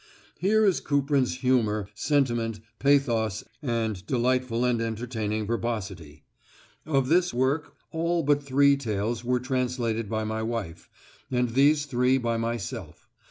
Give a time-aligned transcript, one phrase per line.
[0.39, 6.23] Here is Kuprin's humour, sentiment, pathos, and delightful and entertaining verbosity.
[6.87, 10.89] Of this work all but three tales were translated by my wife,
[11.29, 13.07] and these three by myself.